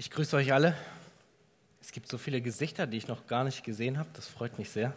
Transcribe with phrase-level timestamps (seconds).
[0.00, 0.74] Ich grüße euch alle.
[1.82, 4.08] Es gibt so viele Gesichter, die ich noch gar nicht gesehen habe.
[4.14, 4.94] Das freut mich sehr.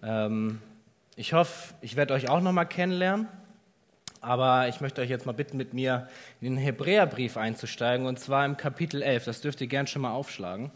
[0.00, 0.62] Ähm,
[1.16, 3.26] ich hoffe, ich werde euch auch noch mal kennenlernen.
[4.20, 6.08] Aber ich möchte euch jetzt mal bitten, mit mir
[6.40, 9.24] in den Hebräerbrief einzusteigen, und zwar im Kapitel 11.
[9.24, 10.70] Das dürft ihr gern schon mal aufschlagen.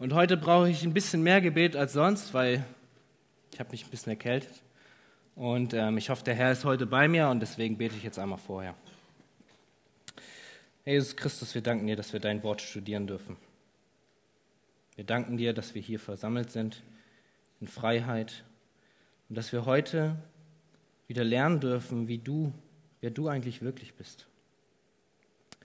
[0.00, 2.64] Und heute brauche ich ein bisschen mehr Gebet als sonst, weil
[3.52, 4.64] ich habe mich ein bisschen erkältet.
[5.36, 8.18] Und ähm, ich hoffe, der Herr ist heute bei mir und deswegen bete ich jetzt
[8.18, 8.74] einmal vorher.
[10.84, 13.38] Herr Jesus Christus, wir danken dir, dass wir dein Wort studieren dürfen.
[14.96, 16.82] Wir danken dir, dass wir hier versammelt sind
[17.60, 18.44] in Freiheit
[19.30, 20.16] und dass wir heute
[21.08, 22.52] wieder lernen dürfen, wie du,
[23.00, 24.26] wer du eigentlich wirklich bist.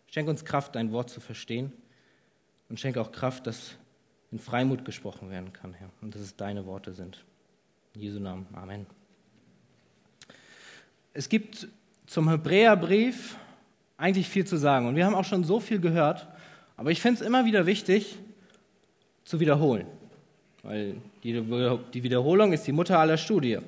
[0.07, 1.73] Schenk uns Kraft, dein Wort zu verstehen
[2.69, 3.75] und schenk auch Kraft, dass
[4.31, 7.25] in Freimut gesprochen werden kann, Herr, und dass es deine Worte sind.
[7.93, 8.47] In Jesu Namen.
[8.53, 8.85] Amen.
[11.11, 11.67] Es gibt
[12.07, 13.37] zum Hebräerbrief
[13.99, 14.87] eigentlich viel zu sagen.
[14.87, 16.27] Und wir haben auch schon so viel gehört,
[16.77, 18.17] aber ich finde es immer wieder wichtig
[19.25, 19.85] zu wiederholen,
[20.63, 23.59] weil die, Wiederholung ist die Mutter aller Studie.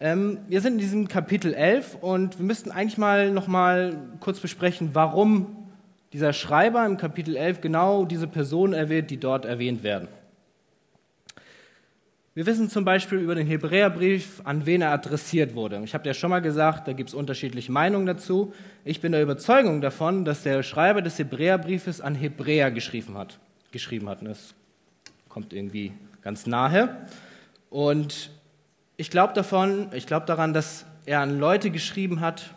[0.00, 4.40] Ähm, wir sind in diesem Kapitel 11 und wir müssten eigentlich mal noch mal kurz
[4.40, 5.68] besprechen, warum
[6.12, 10.08] dieser Schreiber im Kapitel 11 genau diese Personen erwähnt, die dort erwähnt werden.
[12.40, 15.78] Wir wissen zum Beispiel über den Hebräerbrief, an wen er adressiert wurde.
[15.84, 18.54] Ich habe ja schon mal gesagt, da gibt es unterschiedliche Meinungen dazu.
[18.82, 23.38] Ich bin der Überzeugung davon, dass der Schreiber des Hebräerbriefes an Hebräer geschrieben hat.
[23.72, 24.26] Geschrieben hat.
[24.26, 24.54] Das
[25.28, 27.06] kommt irgendwie ganz nahe.
[27.68, 28.30] Und
[28.96, 32.54] ich glaube davon, ich glaube daran, dass er an Leute geschrieben hat,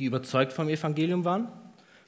[0.00, 1.46] die überzeugt vom Evangelium waren.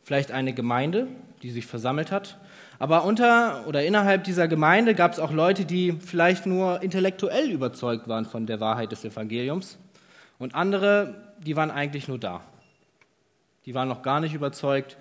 [0.02, 1.06] Vielleicht eine Gemeinde,
[1.40, 2.36] die sich versammelt hat
[2.78, 8.06] aber unter oder innerhalb dieser Gemeinde gab es auch Leute, die vielleicht nur intellektuell überzeugt
[8.06, 9.78] waren von der Wahrheit des Evangeliums.
[10.38, 12.42] Und andere, die waren eigentlich nur da.
[13.66, 14.96] Die waren noch gar nicht überzeugt,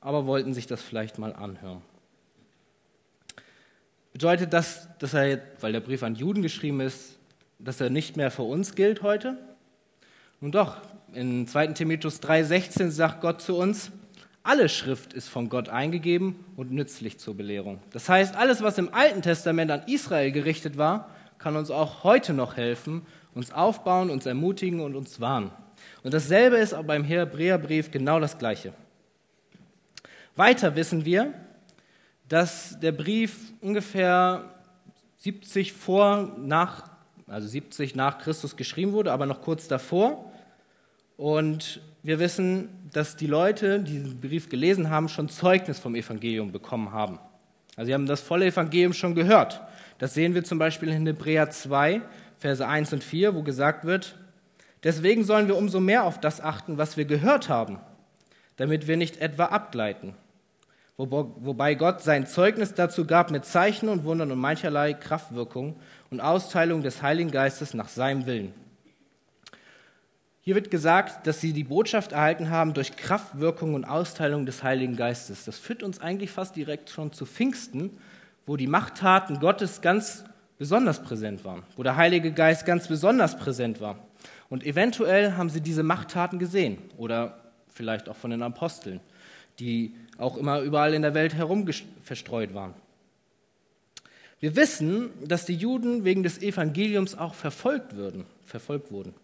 [0.00, 1.82] aber wollten sich das vielleicht mal anhören.
[4.12, 7.16] Bedeutet das, dass er, weil der Brief an Juden geschrieben ist,
[7.60, 9.38] dass er nicht mehr für uns gilt heute?
[10.40, 10.78] Nun doch,
[11.12, 11.68] in 2.
[11.68, 13.92] Timotheus 3,16 sagt Gott zu uns,
[14.42, 17.80] alle Schrift ist von Gott eingegeben und nützlich zur Belehrung.
[17.92, 22.32] Das heißt, alles, was im Alten Testament an Israel gerichtet war, kann uns auch heute
[22.32, 25.50] noch helfen, uns aufbauen, uns ermutigen und uns warnen.
[26.02, 28.72] Und dasselbe ist auch beim Hebräerbrief genau das Gleiche.
[30.36, 31.34] Weiter wissen wir,
[32.28, 34.54] dass der Brief ungefähr
[35.18, 36.88] 70 vor, nach,
[37.26, 40.29] also 70 nach Christus geschrieben wurde, aber noch kurz davor.
[41.20, 46.50] Und wir wissen, dass die Leute, die diesen Brief gelesen haben, schon Zeugnis vom Evangelium
[46.50, 47.18] bekommen haben.
[47.76, 49.60] Also sie haben das volle Evangelium schon gehört.
[49.98, 52.00] Das sehen wir zum Beispiel in Hebräer 2,
[52.38, 54.16] Verse 1 und 4, wo gesagt wird,
[54.82, 57.80] deswegen sollen wir umso mehr auf das achten, was wir gehört haben,
[58.56, 60.14] damit wir nicht etwa abgleiten.
[60.96, 65.76] Wobei Gott sein Zeugnis dazu gab mit Zeichen und Wundern und mancherlei Kraftwirkung
[66.10, 68.54] und Austeilung des Heiligen Geistes nach seinem Willen
[70.42, 74.96] hier wird gesagt, dass sie die Botschaft erhalten haben durch Kraftwirkung und Austeilung des Heiligen
[74.96, 75.44] Geistes.
[75.44, 77.98] Das führt uns eigentlich fast direkt schon zu Pfingsten,
[78.46, 80.24] wo die Machttaten Gottes ganz
[80.58, 83.98] besonders präsent waren, wo der Heilige Geist ganz besonders präsent war.
[84.48, 89.00] Und eventuell haben sie diese Machttaten gesehen oder vielleicht auch von den Aposteln,
[89.58, 91.68] die auch immer überall in der Welt herum
[92.02, 92.74] verstreut waren.
[94.40, 99.14] Wir wissen, dass die Juden wegen des Evangeliums auch verfolgt, würden, verfolgt wurden.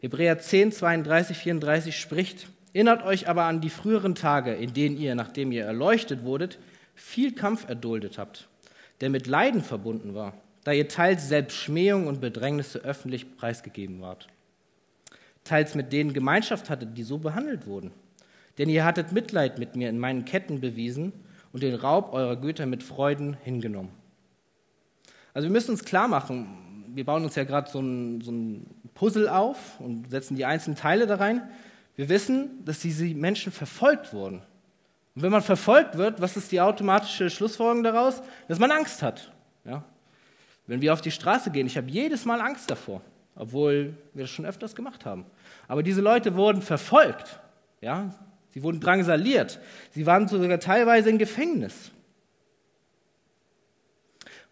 [0.00, 5.14] Hebräer 10, 32, 34 spricht, erinnert euch aber an die früheren Tage, in denen ihr,
[5.14, 6.58] nachdem ihr erleuchtet wurdet,
[6.94, 8.48] viel Kampf erduldet habt,
[9.02, 10.32] der mit Leiden verbunden war,
[10.64, 14.28] da ihr teils selbst Schmähung und Bedrängnisse öffentlich preisgegeben wart.
[15.44, 17.90] Teils mit denen Gemeinschaft hattet, die so behandelt wurden.
[18.56, 21.12] Denn ihr hattet Mitleid mit mir in meinen Ketten bewiesen
[21.52, 23.90] und den Raub eurer Güter mit Freuden hingenommen.
[25.34, 28.66] Also wir müssen uns klar machen, wir bauen uns ja gerade so ein, so ein
[28.94, 31.48] Puzzle auf und setzen die einzelnen Teile da rein.
[31.96, 34.42] Wir wissen, dass diese Menschen verfolgt wurden.
[35.14, 38.22] Und wenn man verfolgt wird, was ist die automatische Schlussfolgerung daraus?
[38.48, 39.32] Dass man Angst hat.
[39.64, 39.84] Ja?
[40.66, 43.02] Wenn wir auf die Straße gehen, ich habe jedes Mal Angst davor,
[43.34, 45.26] obwohl wir das schon öfters gemacht haben.
[45.66, 47.40] Aber diese Leute wurden verfolgt.
[47.80, 48.14] Ja?
[48.50, 49.60] Sie wurden drangsaliert.
[49.90, 51.90] Sie waren sogar teilweise im Gefängnis.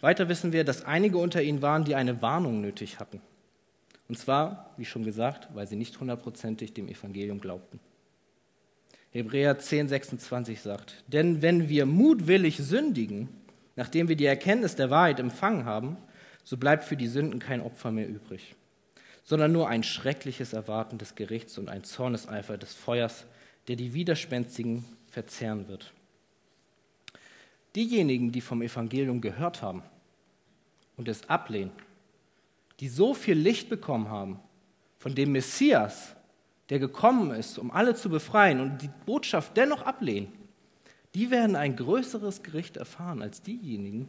[0.01, 3.21] Weiter wissen wir, dass einige unter ihnen waren, die eine Warnung nötig hatten.
[4.09, 7.79] Und zwar, wie schon gesagt, weil sie nicht hundertprozentig dem Evangelium glaubten.
[9.11, 13.29] Hebräer 10, 26 sagt, denn wenn wir mutwillig sündigen,
[13.77, 15.97] nachdem wir die Erkenntnis der Wahrheit empfangen haben,
[16.45, 18.55] so bleibt für die Sünden kein Opfer mehr übrig,
[19.23, 23.27] sondern nur ein schreckliches Erwarten des Gerichts und ein Zorneseifer des Feuers,
[23.67, 25.93] der die Widerspenstigen verzehren wird.
[27.77, 29.83] Diejenigen, die vom Evangelium gehört haben
[30.97, 31.73] und es ablehnen,
[32.81, 34.41] die so viel Licht bekommen haben
[34.99, 36.15] von dem Messias,
[36.71, 40.29] der gekommen ist, um alle zu befreien und die Botschaft dennoch ablehnen,
[41.15, 44.09] die werden ein größeres Gericht erfahren als diejenigen,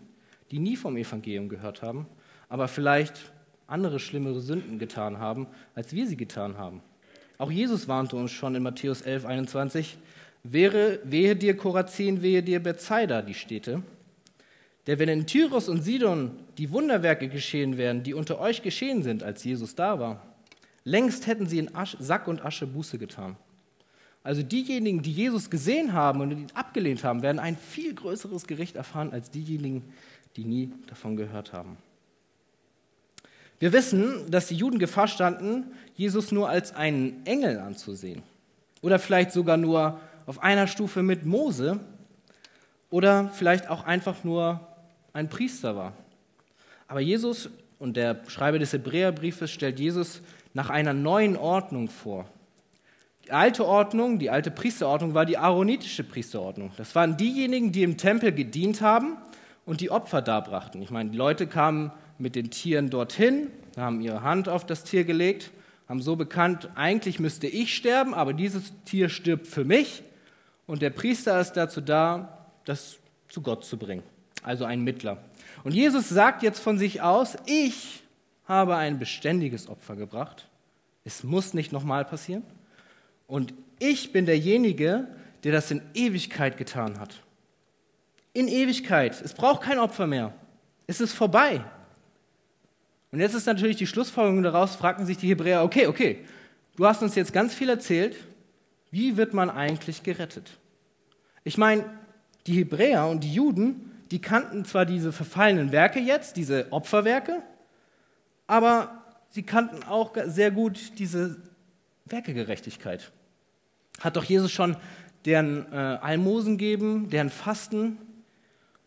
[0.52, 2.06] die nie vom Evangelium gehört haben,
[2.50, 3.32] aber vielleicht
[3.68, 6.82] andere schlimmere Sünden getan haben, als wir sie getan haben.
[7.38, 9.98] Auch Jesus warnte uns schon in Matthäus 11, 21,
[10.44, 13.84] Wäre, wehe dir Korazin, wehe dir Bethsaida, die Städte.
[14.90, 19.22] Denn wenn in Tyrus und Sidon die Wunderwerke geschehen wären, die unter euch geschehen sind,
[19.22, 20.26] als Jesus da war,
[20.84, 23.36] längst hätten sie in Asche, Sack und Asche Buße getan.
[24.24, 28.78] Also diejenigen, die Jesus gesehen haben und ihn abgelehnt haben, werden ein viel größeres Gericht
[28.78, 29.84] erfahren als diejenigen,
[30.36, 31.78] die nie davon gehört haben.
[33.60, 38.24] Wir wissen, dass die Juden Gefahr standen, Jesus nur als einen Engel anzusehen.
[38.82, 41.80] Oder vielleicht sogar nur auf einer Stufe mit Mose.
[42.90, 44.66] Oder vielleicht auch einfach nur
[45.14, 45.94] ein Priester war.
[46.88, 50.22] Aber Jesus und der Schreiber des Hebräerbriefes stellt Jesus
[50.54, 52.26] nach einer neuen Ordnung vor.
[53.26, 56.72] Die alte Ordnung, die alte Priesterordnung war die aaronitische Priesterordnung.
[56.78, 59.18] Das waren diejenigen, die im Tempel gedient haben
[59.66, 60.82] und die Opfer darbrachten.
[60.82, 65.04] Ich meine, die Leute kamen mit den Tieren dorthin, haben ihre Hand auf das Tier
[65.04, 65.52] gelegt,
[65.88, 70.04] haben so bekannt, eigentlich müsste ich sterben, aber dieses Tier stirbt für mich.
[70.66, 72.98] Und der Priester ist dazu da, das
[73.28, 74.04] zu Gott zu bringen.
[74.44, 75.18] Also ein Mittler.
[75.64, 78.04] Und Jesus sagt jetzt von sich aus, ich
[78.46, 80.48] habe ein beständiges Opfer gebracht.
[81.04, 82.44] Es muss nicht nochmal passieren.
[83.28, 85.08] Und ich bin derjenige,
[85.44, 87.22] der das in Ewigkeit getan hat.
[88.34, 89.22] In Ewigkeit.
[89.22, 90.34] Es braucht kein Opfer mehr.
[90.88, 91.64] Es ist vorbei.
[93.12, 96.26] Und jetzt ist natürlich die Schlussfolgerung daraus, fragten sich die Hebräer, okay, okay,
[96.76, 98.16] du hast uns jetzt ganz viel erzählt,
[98.92, 100.58] wie wird man eigentlich gerettet?
[101.44, 101.86] Ich meine,
[102.48, 107.44] die Hebräer und die Juden, die kannten zwar diese verfallenen Werke jetzt, diese Opferwerke,
[108.48, 111.38] aber sie kannten auch sehr gut diese
[112.06, 113.12] Werkegerechtigkeit.
[114.00, 114.76] Hat doch Jesus schon
[115.26, 117.98] deren äh, Almosen geben, deren Fasten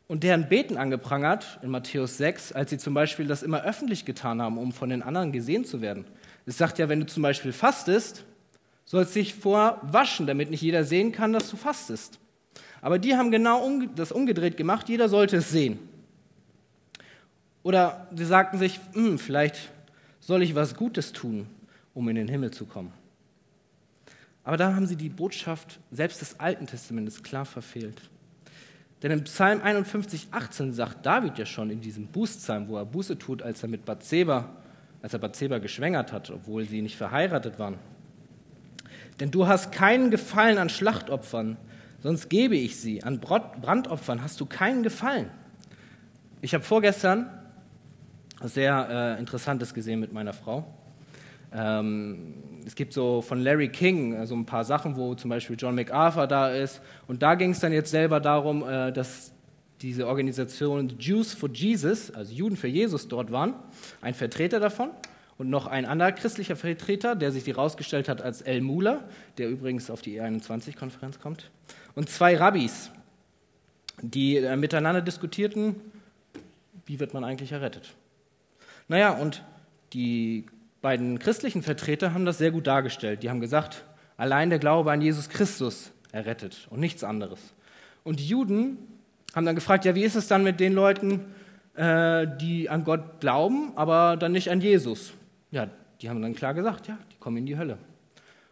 [0.08, 4.42] und deren Beten angeprangert in Matthäus 6, als sie zum Beispiel das immer öffentlich getan
[4.42, 6.04] haben, um von den anderen gesehen zu werden.
[6.46, 8.24] Es sagt ja, wenn du zum Beispiel fastest,
[8.84, 12.18] sollst du dich vorwaschen, damit nicht jeder sehen kann, dass du fastest.
[12.82, 15.78] Aber die haben genau das umgedreht gemacht, jeder sollte es sehen.
[17.62, 19.70] Oder sie sagten sich, hm, vielleicht
[20.20, 21.46] soll ich was Gutes tun,
[21.94, 22.92] um in den Himmel zu kommen.
[24.44, 28.10] Aber da haben sie die Botschaft selbst des Alten Testamentes klar verfehlt.
[29.02, 33.16] Denn im Psalm 51, 18 sagt David ja schon in diesem Bußpsalm, wo er Buße
[33.16, 34.56] tut, als er mit Bathseba,
[35.02, 37.78] als er Bathseba geschwängert hat, obwohl sie nicht verheiratet waren.
[39.20, 41.56] Denn du hast keinen Gefallen an Schlachtopfern,
[42.02, 43.02] sonst gebe ich sie.
[43.02, 45.30] An Brandopfern hast du keinen Gefallen.
[46.40, 47.30] Ich habe vorgestern
[48.42, 50.66] sehr äh, Interessantes gesehen mit meiner Frau.
[51.54, 52.34] Ähm,
[52.66, 55.74] es gibt so von Larry King so also ein paar Sachen, wo zum Beispiel John
[55.74, 56.80] MacArthur da ist.
[57.06, 59.32] Und da ging es dann jetzt selber darum, äh, dass
[59.82, 63.54] diese Organisation Jews for Jesus, also Juden für Jesus, dort waren.
[64.00, 64.90] Ein Vertreter davon
[65.38, 69.02] und noch ein anderer christlicher Vertreter, der sich herausgestellt hat als El Mula,
[69.38, 71.50] der übrigens auf die E21-Konferenz kommt.
[71.94, 72.90] Und zwei Rabbis,
[74.00, 75.76] die äh, miteinander diskutierten,
[76.86, 77.94] wie wird man eigentlich errettet.
[78.88, 79.42] Naja, und
[79.92, 80.46] die
[80.80, 83.22] beiden christlichen Vertreter haben das sehr gut dargestellt.
[83.22, 83.84] Die haben gesagt,
[84.16, 87.40] allein der Glaube an Jesus Christus errettet und nichts anderes.
[88.04, 88.78] Und die Juden
[89.34, 91.20] haben dann gefragt, ja, wie ist es dann mit den Leuten,
[91.74, 95.14] äh, die an Gott glauben, aber dann nicht an Jesus?
[95.50, 95.68] Ja,
[96.00, 97.78] die haben dann klar gesagt, ja, die kommen in die Hölle.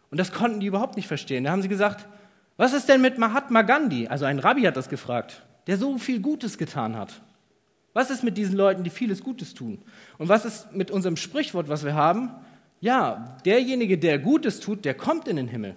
[0.09, 1.43] Und das konnten die überhaupt nicht verstehen.
[1.43, 2.07] Da haben sie gesagt,
[2.57, 4.07] was ist denn mit Mahatma Gandhi?
[4.07, 7.21] Also ein Rabbi hat das gefragt, der so viel Gutes getan hat.
[7.93, 9.79] Was ist mit diesen Leuten, die vieles Gutes tun?
[10.17, 12.31] Und was ist mit unserem Sprichwort, was wir haben?
[12.79, 15.75] Ja, derjenige, der Gutes tut, der kommt in den Himmel.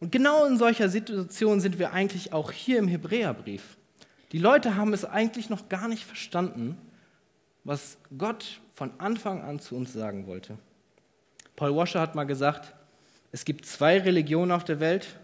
[0.00, 3.76] Und genau in solcher Situation sind wir eigentlich auch hier im Hebräerbrief.
[4.32, 6.78] Die Leute haben es eigentlich noch gar nicht verstanden,
[7.64, 10.56] was Gott von Anfang an zu uns sagen wollte.
[11.56, 12.74] Paul Washer hat mal gesagt,
[13.32, 15.18] es gibt zwei Religionen auf der Welt.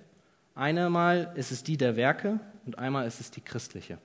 [0.54, 3.98] Einmal ist es die der Werke und einmal ist es die christliche.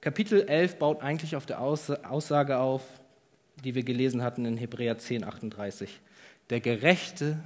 [0.00, 2.82] Kapitel 11 baut eigentlich auf der Aussage auf,
[3.64, 6.00] die wir gelesen hatten in Hebräer 10, 38.
[6.50, 7.38] Der Gerechte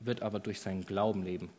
[0.00, 1.50] wird aber durch seinen Glauben leben.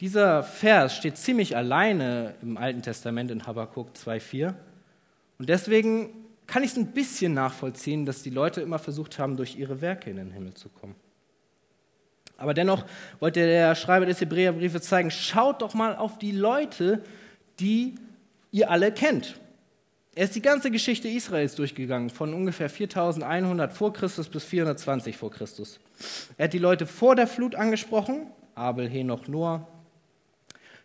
[0.00, 4.54] Dieser Vers steht ziemlich alleine im Alten Testament in Habakkuk 2,4.
[5.38, 6.10] Und deswegen
[6.48, 10.10] kann ich es ein bisschen nachvollziehen, dass die Leute immer versucht haben, durch ihre Werke
[10.10, 10.96] in den Himmel zu kommen.
[12.38, 12.84] Aber dennoch
[13.20, 17.04] wollte der Schreiber des Hebräerbriefes zeigen, schaut doch mal auf die Leute,
[17.60, 17.96] die
[18.50, 19.38] ihr alle kennt.
[20.14, 25.30] Er ist die ganze Geschichte Israels durchgegangen, von ungefähr 4100 vor Christus bis 420 vor
[25.30, 25.78] Christus.
[26.38, 29.68] Er hat die Leute vor der Flut angesprochen, Abel, Henoch, Noah,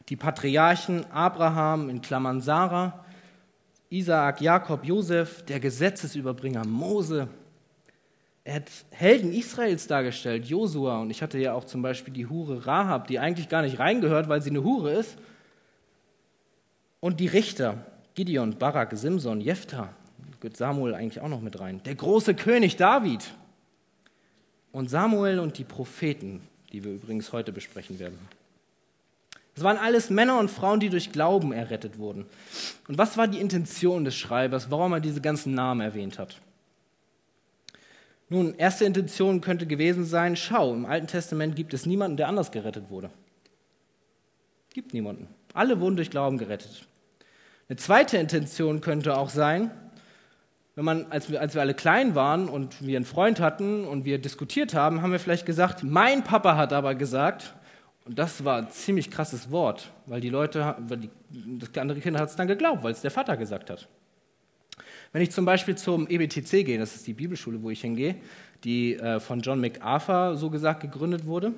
[0.09, 3.05] die Patriarchen Abraham in Klammern Sarah,
[3.93, 7.27] Isaak, Jakob, Josef, der Gesetzesüberbringer Mose.
[8.43, 10.99] Er hat Helden Israels dargestellt, Josua.
[10.99, 14.29] Und ich hatte ja auch zum Beispiel die Hure Rahab, die eigentlich gar nicht reingehört,
[14.29, 15.15] weil sie eine Hure ist.
[17.01, 17.85] Und die Richter,
[18.15, 19.89] Gideon, Barak, Simson, Jephthah,
[20.39, 21.79] gehört Samuel eigentlich auch noch mit rein.
[21.83, 23.23] Der große König David.
[24.71, 28.17] Und Samuel und die Propheten, die wir übrigens heute besprechen werden.
[29.55, 32.25] Es waren alles Männer und Frauen, die durch Glauben errettet wurden.
[32.87, 36.39] Und was war die Intention des Schreibers, warum er diese ganzen Namen erwähnt hat?
[38.29, 42.51] Nun, erste Intention könnte gewesen sein, schau, im Alten Testament gibt es niemanden, der anders
[42.51, 43.11] gerettet wurde.
[44.73, 45.27] Gibt niemanden.
[45.53, 46.87] Alle wurden durch Glauben gerettet.
[47.69, 49.69] Eine zweite Intention könnte auch sein,
[50.75, 54.05] wenn man, als wir, als wir alle klein waren und wir einen Freund hatten und
[54.05, 57.53] wir diskutiert haben, haben wir vielleicht gesagt, mein Papa hat aber gesagt,
[58.05, 61.09] und das war ein ziemlich krasses Wort, weil die Leute, weil die,
[61.59, 63.87] das andere Kind hat es dann geglaubt, weil es der Vater gesagt hat.
[65.13, 68.15] Wenn ich zum Beispiel zum EBTC gehe, das ist die Bibelschule, wo ich hingehe,
[68.63, 71.53] die äh, von John MacArthur so gesagt gegründet wurde,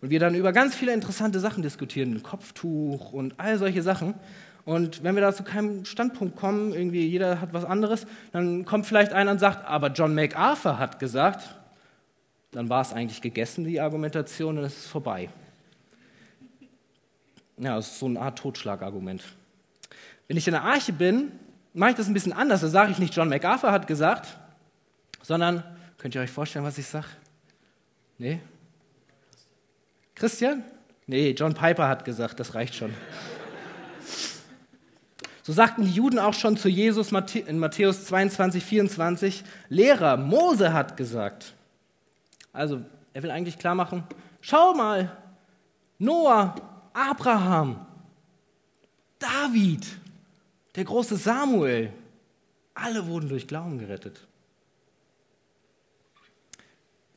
[0.00, 4.12] und wir dann über ganz viele interessante Sachen diskutieren, Kopftuch und all solche Sachen.
[4.66, 8.84] Und wenn wir da zu keinem Standpunkt kommen, irgendwie jeder hat was anderes, dann kommt
[8.84, 11.56] vielleicht einer und sagt, aber John MacArthur hat gesagt,
[12.50, 15.30] dann war es eigentlich gegessen, die Argumentation, und es ist vorbei.
[17.58, 19.22] Ja, das ist so eine Art Totschlagargument.
[20.26, 21.32] Wenn ich in der Arche bin,
[21.72, 22.62] mache ich das ein bisschen anders.
[22.62, 24.36] Da sage ich nicht, John MacArthur hat gesagt,
[25.22, 25.62] sondern,
[25.98, 27.06] könnt ihr euch vorstellen, was ich sage?
[28.18, 28.40] Nee?
[30.14, 30.62] Christian?
[31.06, 32.94] Nee, John Piper hat gesagt, das reicht schon.
[35.42, 40.96] So sagten die Juden auch schon zu Jesus in Matthäus 22, 24, Lehrer, Mose hat
[40.96, 41.54] gesagt.
[42.52, 42.82] Also,
[43.12, 44.04] er will eigentlich klar machen,
[44.40, 45.14] schau mal,
[45.98, 46.54] Noah,
[46.94, 47.84] Abraham,
[49.18, 49.84] David,
[50.76, 51.92] der große Samuel,
[52.72, 54.26] alle wurden durch Glauben gerettet.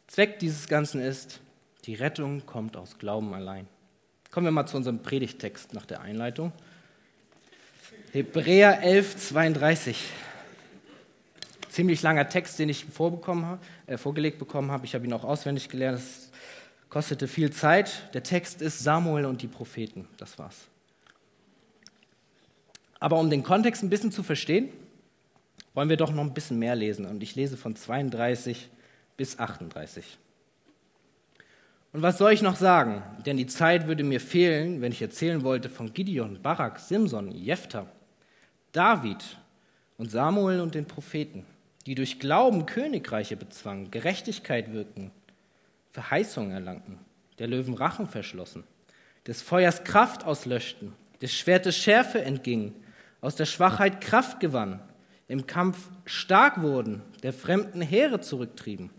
[0.07, 1.39] Zweck dieses Ganzen ist,
[1.85, 3.67] die Rettung kommt aus Glauben allein.
[4.31, 6.51] Kommen wir mal zu unserem Predigtext nach der Einleitung.
[8.13, 10.09] Hebräer 11, 32.
[11.69, 14.85] Ziemlich langer Text, den ich vorbekommen, äh, vorgelegt bekommen habe.
[14.85, 15.99] Ich habe ihn auch auswendig gelernt.
[15.99, 16.26] Das
[16.89, 18.13] Kostete viel Zeit.
[18.13, 20.07] Der Text ist Samuel und die Propheten.
[20.17, 20.67] Das war's.
[22.99, 24.69] Aber um den Kontext ein bisschen zu verstehen,
[25.73, 27.05] wollen wir doch noch ein bisschen mehr lesen.
[27.05, 28.69] Und ich lese von 32
[29.15, 30.17] bis 38.
[31.93, 33.03] Und was soll ich noch sagen?
[33.25, 37.87] Denn die Zeit würde mir fehlen, wenn ich erzählen wollte von Gideon, Barak, Simson, Jephthah,
[38.71, 39.37] David
[39.97, 41.45] und Samuel und den Propheten,
[41.85, 45.11] die durch Glauben Königreiche bezwangen, Gerechtigkeit wirken,
[45.97, 46.99] Verheißungen erlangten,
[47.39, 48.65] der Löwen Rachen verschlossen,
[49.25, 52.75] des Feuers Kraft auslöschten, des Schwertes Schärfe entgingen,
[53.19, 54.79] aus der Schwachheit Kraft gewannen,
[55.27, 58.91] im Kampf stark wurden, der fremden Heere zurücktrieben.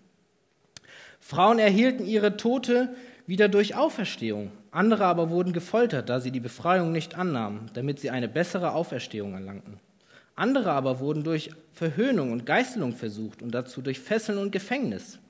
[1.21, 2.93] Frauen erhielten ihre Tote
[3.29, 8.11] wieder durch Auferstehung, andere aber wurden gefoltert, da sie die Befreiung nicht annahmen, damit sie
[8.11, 9.79] eine bessere Auferstehung erlangten.
[10.35, 15.21] Andere aber wurden durch Verhöhnung und Geißelung versucht und dazu durch Fesseln und Gefängnis.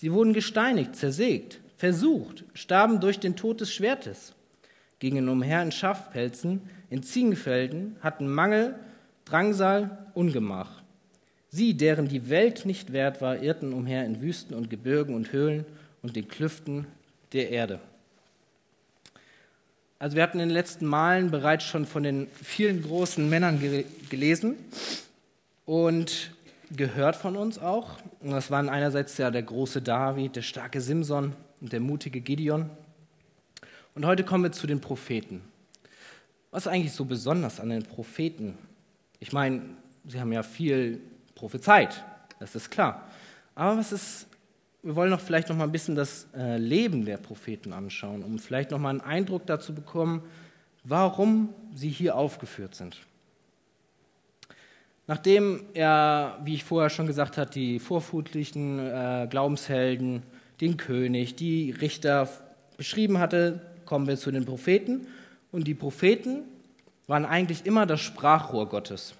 [0.00, 4.32] Sie wurden gesteinigt, zersägt, versucht, starben durch den Tod des Schwertes,
[4.98, 8.76] gingen umher in Schafpelzen, in Ziegenfelden, hatten Mangel,
[9.26, 10.80] Drangsal, Ungemach.
[11.50, 15.66] Sie, deren die Welt nicht wert war, irrten umher in Wüsten und Gebirgen und Höhlen
[16.00, 16.86] und den Klüften
[17.34, 17.78] der Erde.
[19.98, 23.60] Also wir hatten in den letzten Malen bereits schon von den vielen großen Männern
[24.08, 24.56] gelesen
[25.66, 26.30] und
[26.70, 27.98] gehört von uns auch.
[28.20, 32.70] Und das waren einerseits ja der große David, der starke Simson und der mutige Gideon.
[33.94, 35.42] Und heute kommen wir zu den Propheten.
[36.50, 38.56] Was ist eigentlich so besonders an den Propheten?
[39.18, 39.62] Ich meine,
[40.06, 41.00] sie haben ja viel
[41.34, 42.04] prophezeit,
[42.38, 43.08] das ist klar.
[43.54, 44.26] Aber was ist,
[44.82, 48.38] wir wollen noch vielleicht noch mal ein bisschen das äh, Leben der Propheten anschauen, um
[48.38, 50.22] vielleicht noch mal einen Eindruck dazu bekommen,
[50.84, 52.96] warum sie hier aufgeführt sind.
[55.10, 60.22] Nachdem er, wie ich vorher schon gesagt habe, die vorfutlichen äh, Glaubenshelden,
[60.60, 62.28] den König, die Richter
[62.76, 65.08] beschrieben hatte, kommen wir zu den Propheten.
[65.50, 66.44] Und die Propheten
[67.08, 69.14] waren eigentlich immer das Sprachrohr Gottes.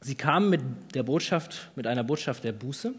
[0.00, 0.62] Sie kamen mit
[0.94, 2.94] der Botschaft, mit einer Botschaft der Buße,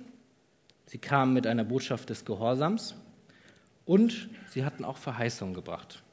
[0.85, 2.93] sie kamen mit einer Botschaft des Gehorsams
[3.85, 6.03] und sie hatten auch Verheißungen gebracht.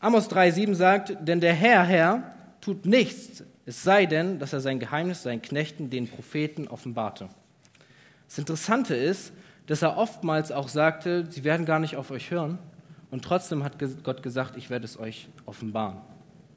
[0.00, 4.78] Amos 3,7 sagt: Denn der Herr, Herr, tut nichts, es sei denn, dass er sein
[4.78, 7.28] Geheimnis seinen Knechten, den Propheten, offenbarte.
[8.26, 9.32] Das Interessante ist,
[9.66, 12.58] dass er oftmals auch sagte, sie werden gar nicht auf euch hören.
[13.10, 15.98] Und trotzdem hat Gott gesagt, ich werde es euch offenbaren.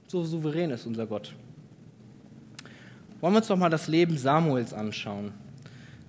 [0.08, 1.34] So souverän ist unser Gott.
[3.22, 5.34] Wollen wir uns doch mal das Leben Samuels anschauen.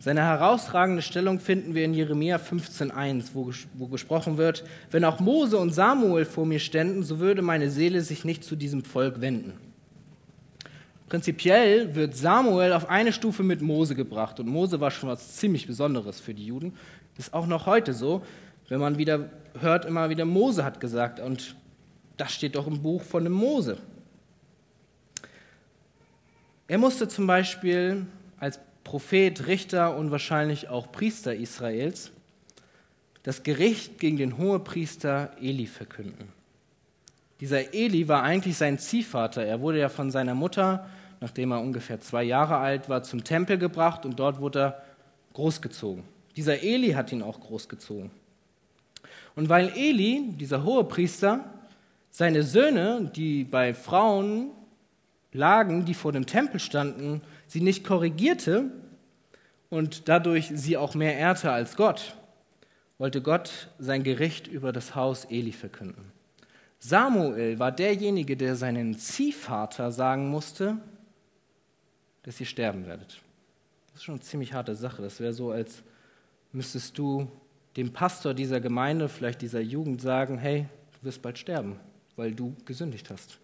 [0.03, 5.57] Seine herausragende Stellung finden wir in Jeremia 15,1, wo, wo gesprochen wird: Wenn auch Mose
[5.59, 9.53] und Samuel vor mir ständen, so würde meine Seele sich nicht zu diesem Volk wenden.
[11.09, 14.41] Prinzipiell wird Samuel auf eine Stufe mit Mose gebracht.
[14.41, 16.73] Und Mose war schon was ziemlich Besonderes für die Juden.
[17.17, 18.25] Ist auch noch heute so,
[18.69, 19.31] wenn man wieder
[19.61, 21.21] hört, immer wieder Mose hat gesagt.
[21.21, 21.55] Und
[22.17, 23.79] das steht doch im Buch von dem Mose.
[26.67, 28.05] Er musste zum Beispiel
[28.41, 32.13] als Prophet, Richter und wahrscheinlich auch Priester Israels
[33.23, 36.29] das Gericht gegen den Hohepriester Eli verkünden.
[37.41, 39.45] Dieser Eli war eigentlich sein Ziehvater.
[39.45, 40.89] Er wurde ja von seiner Mutter
[41.23, 44.83] nachdem er ungefähr zwei Jahre alt war, zum Tempel gebracht und dort wurde er
[45.35, 46.03] großgezogen.
[46.37, 48.11] Dieser Eli hat ihn auch großgezogen.
[49.37, 51.45] Und weil Eli, dieser hohe Priester,
[52.11, 54.51] seine Söhne, die bei Frauen
[55.33, 57.23] lagen, die vor dem Tempel standen,
[57.53, 58.71] sie nicht korrigierte
[59.69, 62.17] und dadurch sie auch mehr ehrte als Gott,
[62.97, 66.13] wollte Gott sein Gericht über das Haus Eli verkünden.
[66.79, 70.79] Samuel war derjenige, der seinen Ziehvater sagen musste,
[72.23, 73.21] dass ihr sterben werdet.
[73.89, 75.03] Das ist schon eine ziemlich harte Sache.
[75.03, 75.83] Das wäre so, als
[76.53, 77.31] müsstest du
[77.77, 81.79] dem Pastor dieser Gemeinde, vielleicht dieser Jugend sagen, hey, du wirst bald sterben,
[82.17, 83.39] weil du gesündigt hast.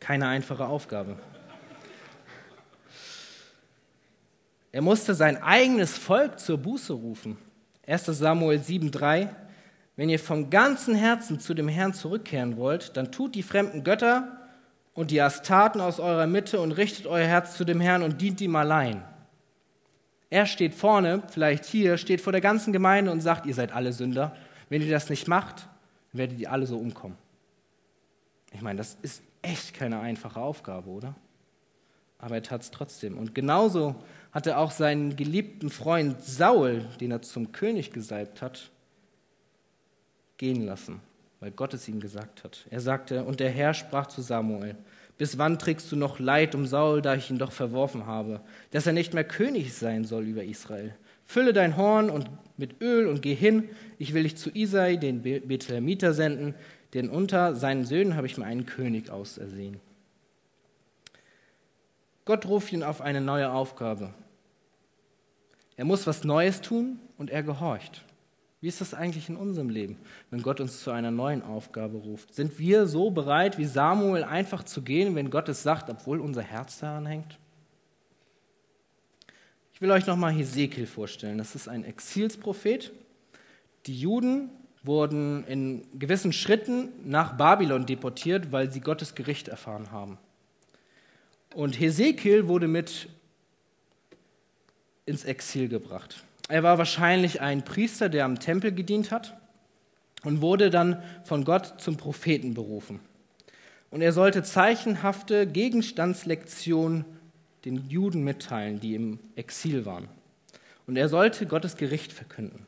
[0.00, 1.16] Keine einfache Aufgabe.
[4.72, 7.38] Er musste sein eigenes Volk zur Buße rufen.
[7.86, 9.28] 1 Samuel 7,3
[9.96, 14.42] Wenn ihr vom ganzen Herzen zu dem Herrn zurückkehren wollt, dann tut die fremden Götter,
[14.94, 18.40] und die Astaten aus eurer Mitte und richtet euer Herz zu dem Herrn und dient
[18.40, 19.02] ihm allein.
[20.30, 23.92] Er steht vorne, vielleicht hier, steht vor der ganzen Gemeinde und sagt, ihr seid alle
[23.92, 24.34] Sünder.
[24.68, 25.68] Wenn ihr das nicht macht,
[26.12, 27.16] werdet ihr alle so umkommen.
[28.52, 31.14] Ich meine, das ist echt keine einfache Aufgabe, oder?
[32.18, 33.18] Aber er tat es trotzdem.
[33.18, 33.96] Und genauso
[34.32, 38.70] hat er auch seinen geliebten Freund Saul, den er zum König gesalbt hat,
[40.38, 41.00] gehen lassen
[41.42, 42.64] weil Gott es ihm gesagt hat.
[42.70, 44.76] Er sagte, und der Herr sprach zu Samuel,
[45.18, 48.40] bis wann trägst du noch Leid um Saul, da ich ihn doch verworfen habe,
[48.70, 50.94] dass er nicht mehr König sein soll über Israel?
[51.24, 53.68] Fülle dein Horn und mit Öl und geh hin,
[53.98, 56.54] ich will dich zu Isai, den Bethlehemiter, senden,
[56.94, 59.80] denn unter seinen Söhnen habe ich mir einen König ausersehen.
[62.24, 64.14] Gott ruft ihn auf eine neue Aufgabe.
[65.76, 68.04] Er muss was Neues tun und er gehorcht.
[68.60, 69.98] Wie ist das eigentlich in unserem Leben,
[70.30, 72.32] wenn Gott uns zu einer neuen Aufgabe ruft?
[72.32, 76.42] Sind wir so bereit, wie Samuel einfach zu gehen, wenn Gott es sagt, obwohl unser
[76.42, 77.38] Herz daran hängt?
[79.74, 81.38] Ich will euch nochmal Hesekiel vorstellen.
[81.38, 82.92] Das ist ein Exilsprophet.
[83.86, 84.50] Die Juden
[84.84, 90.18] wurden in gewissen Schritten nach Babylon deportiert, weil sie Gottes Gericht erfahren haben.
[91.54, 93.08] Und Hesekiel wurde mit
[95.04, 96.24] ins Exil gebracht.
[96.48, 99.36] Er war wahrscheinlich ein Priester, der am Tempel gedient hat
[100.24, 103.00] und wurde dann von Gott zum Propheten berufen.
[103.90, 107.04] Und er sollte zeichenhafte Gegenstandslektionen
[107.64, 110.08] den Juden mitteilen, die im Exil waren.
[110.86, 112.66] Und er sollte Gottes Gericht verkünden.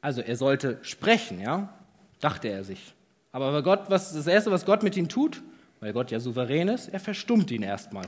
[0.00, 1.72] Also er sollte sprechen, ja,
[2.20, 2.94] dachte er sich.
[3.32, 5.42] Aber Gott, was, das Erste, was Gott mit ihm tut,
[5.80, 8.06] weil Gott ja souverän ist, er verstummt ihn erstmal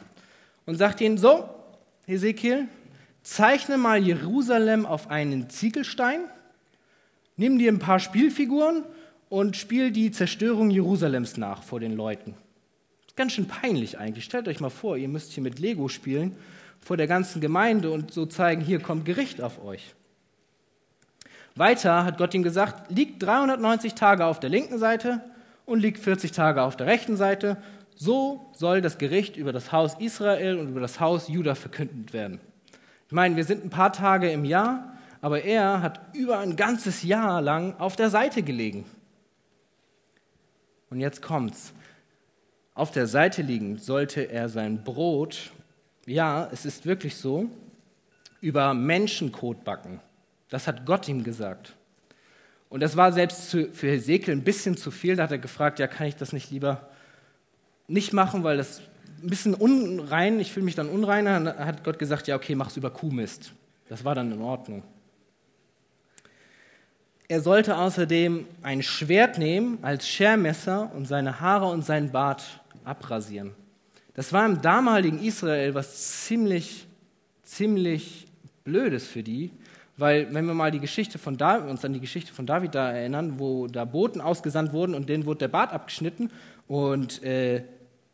[0.66, 1.48] und sagt ihm so,
[2.06, 2.68] Ezekiel,
[3.22, 6.20] zeichne mal Jerusalem auf einen Ziegelstein,
[7.36, 8.84] nimm dir ein paar Spielfiguren
[9.28, 12.34] und spiel die Zerstörung Jerusalems nach vor den Leuten.
[13.06, 14.24] Ist ganz schön peinlich eigentlich.
[14.24, 16.36] Stellt euch mal vor, ihr müsst hier mit Lego spielen
[16.80, 19.94] vor der ganzen Gemeinde und so zeigen, hier kommt Gericht auf euch.
[21.54, 25.20] Weiter hat Gott ihm gesagt, liegt 390 Tage auf der linken Seite
[25.66, 27.56] und liegt 40 Tage auf der rechten Seite.
[27.94, 32.40] So soll das Gericht über das Haus Israel und über das Haus Juda verkündet werden.
[33.06, 37.02] Ich meine, wir sind ein paar Tage im Jahr, aber er hat über ein ganzes
[37.02, 38.84] Jahr lang auf der Seite gelegen.
[40.90, 41.72] Und jetzt kommt's.
[42.74, 45.52] Auf der Seite liegend sollte er sein Brot,
[46.06, 47.50] ja, es ist wirklich so,
[48.40, 50.00] über Menschenkot backen.
[50.48, 51.74] Das hat Gott ihm gesagt.
[52.72, 55.14] Und das war selbst für Hesekiel ein bisschen zu viel.
[55.14, 56.88] Da hat er gefragt, ja, kann ich das nicht lieber
[57.86, 58.80] nicht machen, weil das
[59.22, 62.78] ein bisschen unrein, ich fühle mich dann unreiner, dann hat Gott gesagt, ja, okay, mach's
[62.78, 63.52] über Kuhmist.
[63.90, 64.82] Das war dann in Ordnung.
[67.28, 73.52] Er sollte außerdem ein Schwert nehmen als Schermesser und seine Haare und seinen Bart abrasieren.
[74.14, 76.86] Das war im damaligen Israel was ziemlich,
[77.42, 78.28] ziemlich
[78.64, 79.50] Blödes für die,
[79.96, 82.92] weil wenn wir mal die Geschichte von David, uns an die Geschichte von David da
[82.92, 86.30] erinnern, wo da Boten ausgesandt wurden und denen wurde der Bart abgeschnitten
[86.66, 87.64] und äh,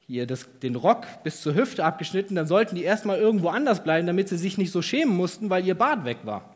[0.06, 4.06] hier das, den Rock bis zur Hüfte abgeschnitten, dann sollten die erstmal irgendwo anders bleiben,
[4.06, 6.54] damit sie sich nicht so schämen mussten, weil ihr Bart weg war.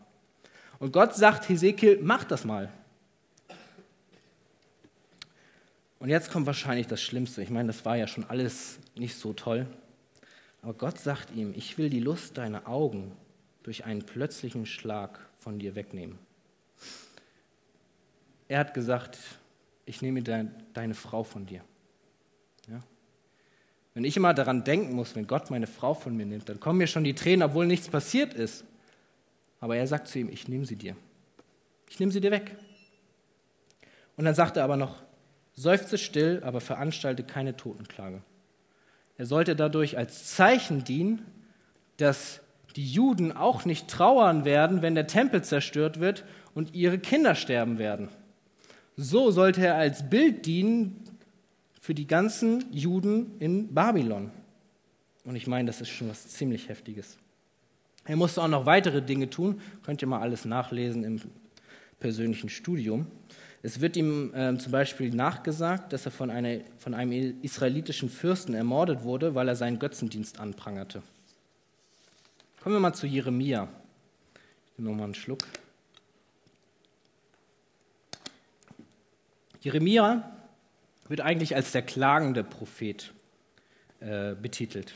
[0.78, 2.70] Und Gott sagt Hesekiel, mach das mal.
[6.00, 7.42] Und jetzt kommt wahrscheinlich das Schlimmste.
[7.42, 9.66] Ich meine, das war ja schon alles nicht so toll.
[10.62, 13.12] Aber Gott sagt ihm, ich will die Lust deiner Augen
[13.62, 16.18] durch einen plötzlichen Schlag von dir wegnehmen.
[18.48, 19.18] Er hat gesagt,
[19.86, 21.62] ich nehme deine Frau von dir.
[22.68, 22.80] Ja?
[23.94, 26.78] Wenn ich immer daran denken muss, wenn Gott meine Frau von mir nimmt, dann kommen
[26.78, 28.64] mir schon die Tränen, obwohl nichts passiert ist.
[29.60, 30.96] Aber er sagt zu ihm, ich nehme sie dir.
[31.88, 32.56] Ich nehme sie dir weg.
[34.16, 35.02] Und dann sagt er aber noch,
[35.54, 38.22] seufze still, aber veranstalte keine Totenklage.
[39.18, 41.24] Er sollte dadurch als Zeichen dienen,
[41.98, 42.40] dass
[42.76, 47.78] die Juden auch nicht trauern werden, wenn der Tempel zerstört wird und ihre Kinder sterben
[47.78, 48.08] werden.
[48.96, 51.02] So sollte er als Bild dienen
[51.80, 54.30] für die ganzen Juden in Babylon.
[55.24, 57.16] Und ich meine, das ist schon was ziemlich Heftiges.
[58.04, 61.20] Er musste auch noch weitere Dinge tun, könnt ihr mal alles nachlesen im
[62.00, 63.06] persönlichen Studium.
[63.62, 68.54] Es wird ihm äh, zum Beispiel nachgesagt, dass er von, einer, von einem israelitischen Fürsten
[68.54, 71.02] ermordet wurde, weil er seinen Götzendienst anprangerte.
[72.62, 73.66] Kommen wir mal zu Jeremia.
[74.66, 75.40] Ich nehme nochmal einen Schluck.
[79.60, 80.30] Jeremia
[81.08, 83.12] wird eigentlich als der klagende Prophet
[83.98, 84.94] äh, betitelt.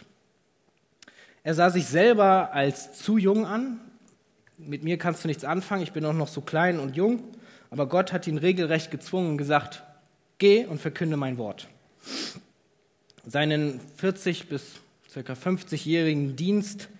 [1.43, 3.81] Er sah sich selber als zu jung an.
[4.59, 7.25] Mit mir kannst du nichts anfangen, ich bin auch noch so klein und jung.
[7.71, 9.83] Aber Gott hat ihn regelrecht gezwungen und gesagt,
[10.39, 11.67] geh und verkünde mein Wort.
[13.27, 14.75] Seinen 40 bis
[15.13, 15.33] ca.
[15.33, 16.91] 50-jährigen Dienst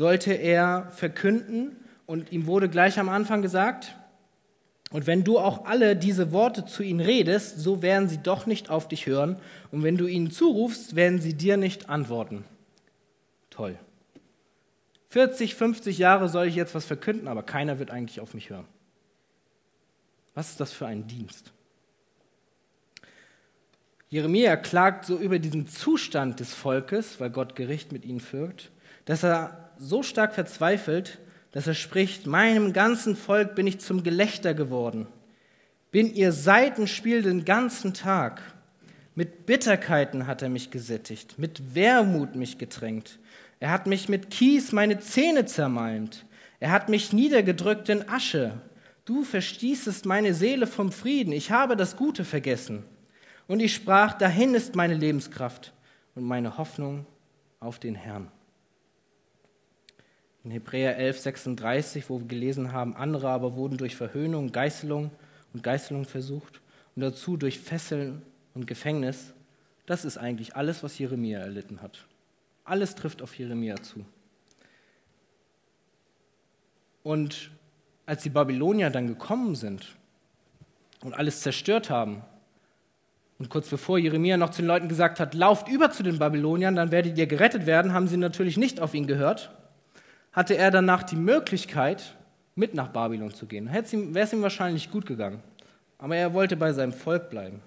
[0.00, 3.94] sollte er verkünden und ihm wurde gleich am Anfang gesagt,
[4.92, 8.70] und wenn du auch alle diese Worte zu ihnen redest, so werden sie doch nicht
[8.70, 9.36] auf dich hören.
[9.70, 12.46] Und wenn du ihnen zurufst, werden sie dir nicht antworten.
[13.50, 13.78] Toll.
[15.10, 18.66] 40, 50 Jahre soll ich jetzt was verkünden, aber keiner wird eigentlich auf mich hören.
[20.34, 21.52] Was ist das für ein Dienst?
[24.08, 28.70] Jeremia klagt so über diesen Zustand des Volkes, weil Gott Gericht mit ihnen führt,
[29.04, 31.18] dass er so stark verzweifelt,
[31.52, 35.06] dass er spricht, meinem ganzen Volk bin ich zum Gelächter geworden,
[35.90, 38.42] bin ihr Seitenspiel den ganzen Tag.
[39.14, 43.18] Mit Bitterkeiten hat er mich gesättigt, mit Wermut mich getränkt.
[43.58, 46.24] Er hat mich mit Kies meine Zähne zermalmt.
[46.60, 48.52] Er hat mich niedergedrückt in Asche.
[49.04, 51.32] Du verstießest meine Seele vom Frieden.
[51.32, 52.84] Ich habe das Gute vergessen.
[53.48, 55.72] Und ich sprach, dahin ist meine Lebenskraft
[56.14, 57.06] und meine Hoffnung
[57.58, 58.30] auf den Herrn.
[60.42, 65.10] In Hebräer 11, 36, wo wir gelesen haben, andere aber wurden durch Verhöhnung, Geißelung
[65.52, 66.60] und Geißelung versucht
[66.96, 68.22] und dazu durch Fesseln
[68.54, 69.34] und Gefängnis.
[69.84, 72.06] Das ist eigentlich alles, was Jeremia erlitten hat.
[72.64, 74.04] Alles trifft auf Jeremia zu.
[77.02, 77.50] Und
[78.06, 79.96] als die Babylonier dann gekommen sind
[81.02, 82.22] und alles zerstört haben,
[83.38, 86.76] und kurz bevor Jeremia noch zu den Leuten gesagt hat, lauft über zu den Babyloniern,
[86.76, 89.50] dann werdet ihr gerettet werden, haben sie natürlich nicht auf ihn gehört
[90.32, 92.16] hatte er danach die Möglichkeit,
[92.54, 93.70] mit nach Babylon zu gehen.
[93.72, 93.84] Wäre
[94.24, 95.42] es ihm wahrscheinlich gut gegangen.
[95.98, 97.60] Aber er wollte bei seinem Volk bleiben.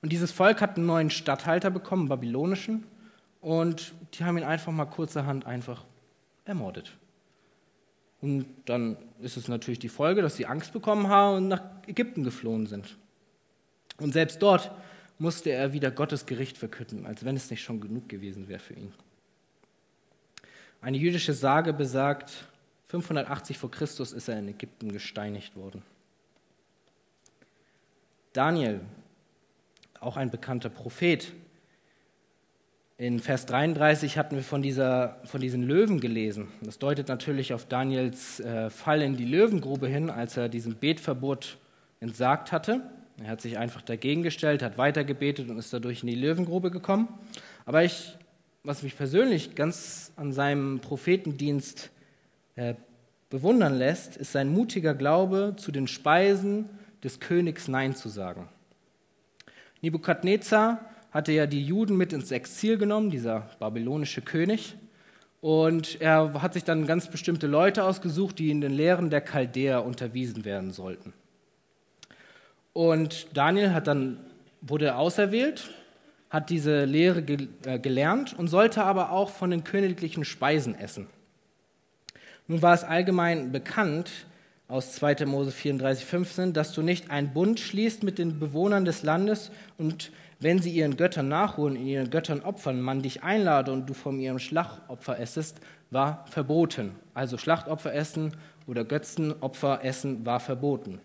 [0.00, 2.84] Und dieses Volk hat einen neuen Statthalter bekommen, einen babylonischen,
[3.40, 5.84] und die haben ihn einfach mal kurzerhand einfach
[6.44, 6.96] ermordet.
[8.20, 12.22] Und dann ist es natürlich die Folge, dass sie Angst bekommen haben und nach Ägypten
[12.22, 12.96] geflohen sind.
[13.98, 14.70] Und selbst dort
[15.18, 18.74] musste er wieder Gottes Gericht verkünden, als wenn es nicht schon genug gewesen wäre für
[18.74, 18.92] ihn.
[20.82, 22.48] Eine jüdische Sage besagt,
[22.88, 25.82] 580 vor Christus ist er in Ägypten gesteinigt worden.
[28.32, 28.80] Daniel,
[30.00, 31.32] auch ein bekannter Prophet.
[32.98, 36.48] In Vers 33 hatten wir von, dieser, von diesen Löwen gelesen.
[36.62, 41.58] Das deutet natürlich auf Daniels äh, Fall in die Löwengrube hin, als er diesem Betverbot
[42.00, 42.80] entsagt hatte.
[43.22, 47.06] Er hat sich einfach dagegen gestellt, hat weitergebetet und ist dadurch in die Löwengrube gekommen.
[47.66, 48.16] Aber ich
[48.64, 51.90] was mich persönlich ganz an seinem Prophetendienst
[52.54, 52.74] äh,
[53.28, 56.68] bewundern lässt, ist sein mutiger Glaube, zu den Speisen
[57.02, 58.48] des Königs Nein zu sagen.
[59.80, 64.76] Nebukadnezar hatte ja die Juden mit ins Exil genommen, dieser babylonische König.
[65.40, 69.84] Und er hat sich dann ganz bestimmte Leute ausgesucht, die in den Lehren der Chaldäer
[69.84, 71.12] unterwiesen werden sollten.
[72.72, 74.20] Und Daniel hat dann,
[74.60, 75.70] wurde auserwählt,
[76.32, 81.06] hat diese Lehre ge äh, gelernt und sollte aber auch von den königlichen Speisen essen.
[82.48, 84.10] Nun war es allgemein bekannt
[84.66, 85.26] aus 2.
[85.26, 90.10] Mose 34, 15, dass du nicht einen Bund schließt mit den Bewohnern des Landes und
[90.40, 94.18] wenn sie ihren Göttern nachholen, in ihren Göttern opfern, man dich einlade und du von
[94.18, 96.92] ihrem Schlachtopfer essest, war verboten.
[97.12, 98.32] Also Schlachtopfer essen
[98.66, 100.98] oder Götzenopfer essen war verboten.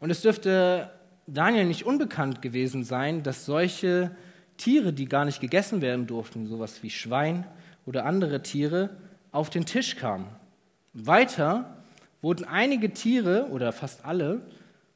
[0.00, 0.90] Und es dürfte
[1.28, 4.10] Daniel nicht unbekannt gewesen sein, dass solche
[4.56, 7.46] Tiere, die gar nicht gegessen werden durften, sowas wie Schwein
[7.86, 8.90] oder andere Tiere,
[9.30, 10.26] auf den Tisch kamen.
[10.94, 11.76] Weiter
[12.22, 14.40] wurden einige Tiere oder fast alle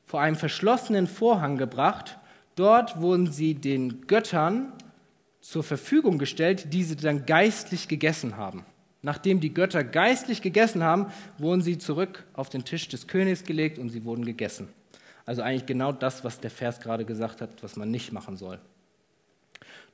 [0.05, 2.19] vor einem verschlossenen Vorhang gebracht
[2.55, 4.73] Dort wurden sie den Göttern
[5.41, 8.65] zur Verfügung gestellt, die sie dann geistlich gegessen haben.
[9.01, 11.07] Nachdem die Götter geistlich gegessen haben,
[11.39, 14.69] wurden sie zurück auf den Tisch des Königs gelegt und sie wurden gegessen.
[15.25, 18.59] Also eigentlich genau das, was der Vers gerade gesagt hat, was man nicht machen soll.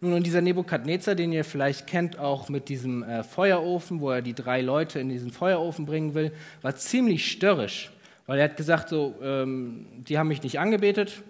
[0.00, 4.22] Nun, und dieser Nebukadnezar, den ihr vielleicht kennt, auch mit diesem äh, Feuerofen, wo er
[4.22, 7.90] die drei Leute in diesen Feuerofen bringen will, war ziemlich störrisch,
[8.26, 11.22] weil er hat gesagt, so, ähm, die haben mich nicht angebetet,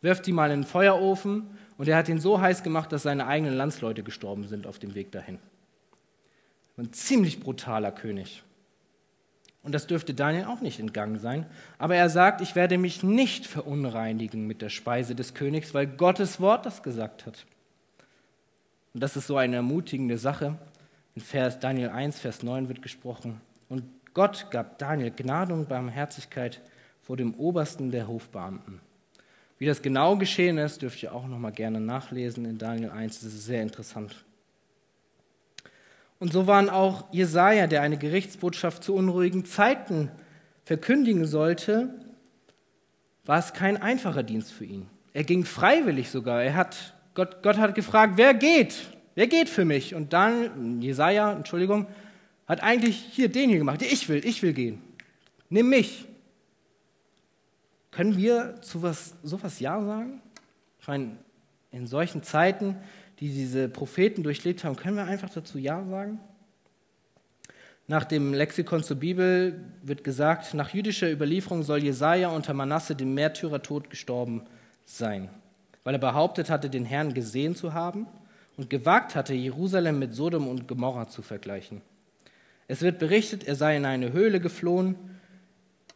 [0.00, 3.26] wirft die mal in den Feuerofen und er hat ihn so heiß gemacht, dass seine
[3.26, 5.38] eigenen Landsleute gestorben sind auf dem Weg dahin.
[6.78, 8.42] Ein ziemlich brutaler König.
[9.66, 11.44] Und das dürfte Daniel auch nicht entgangen sein.
[11.76, 16.40] Aber er sagt, ich werde mich nicht verunreinigen mit der Speise des Königs, weil Gottes
[16.40, 17.46] Wort das gesagt hat.
[18.94, 20.56] Und das ist so eine ermutigende Sache.
[21.16, 23.40] In Vers Daniel 1, Vers 9 wird gesprochen.
[23.68, 23.82] Und
[24.14, 26.60] Gott gab Daniel Gnade und Barmherzigkeit
[27.02, 28.80] vor dem Obersten der Hofbeamten.
[29.58, 33.18] Wie das genau geschehen ist, dürft ihr auch noch mal gerne nachlesen in Daniel 1.
[33.18, 34.25] Das ist sehr interessant.
[36.18, 40.10] Und so waren auch Jesaja, der eine Gerichtsbotschaft zu unruhigen Zeiten
[40.64, 41.94] verkündigen sollte,
[43.24, 44.86] war es kein einfacher Dienst für ihn.
[45.12, 46.42] Er ging freiwillig sogar.
[46.42, 48.90] Er hat, Gott, Gott hat gefragt, wer geht?
[49.14, 49.94] Wer geht für mich?
[49.94, 51.86] Und dann, Jesaja, Entschuldigung,
[52.46, 53.82] hat eigentlich hier den hier gemacht.
[53.82, 54.82] Ich will, ich will gehen.
[55.48, 56.06] Nimm mich.
[57.90, 60.20] Können wir zu was, sowas Ja sagen?
[60.80, 61.16] Ich meine,
[61.72, 62.76] in solchen Zeiten,
[63.20, 66.20] die diese Propheten durchlebt haben, können wir einfach dazu Ja sagen?
[67.88, 73.14] Nach dem Lexikon zur Bibel wird gesagt, nach jüdischer Überlieferung soll Jesaja unter Manasse dem
[73.14, 74.42] Märtyrertod gestorben
[74.84, 75.28] sein,
[75.84, 78.06] weil er behauptet hatte, den Herrn gesehen zu haben
[78.56, 81.80] und gewagt hatte, Jerusalem mit Sodom und Gomorra zu vergleichen.
[82.66, 84.96] Es wird berichtet, er sei in eine Höhle geflohen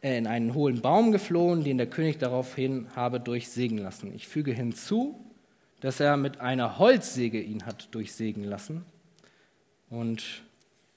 [0.01, 4.13] äh, in einen hohlen Baum geflohen, den der König daraufhin habe durchsägen lassen.
[4.15, 5.19] Ich füge hinzu,
[5.81, 8.85] dass er mit einer Holzsäge ihn hat durchsägen lassen.
[9.89, 10.23] Und